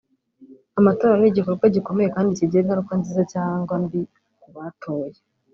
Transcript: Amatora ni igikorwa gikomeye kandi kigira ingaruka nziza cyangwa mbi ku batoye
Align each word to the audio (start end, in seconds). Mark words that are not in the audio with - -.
Amatora 0.79 1.13
ni 1.17 1.27
igikorwa 1.31 1.65
gikomeye 1.75 2.09
kandi 2.15 2.37
kigira 2.37 2.63
ingaruka 2.63 2.93
nziza 2.99 3.21
cyangwa 3.33 3.73
mbi 3.83 4.01
ku 4.41 4.47
batoye 4.55 5.19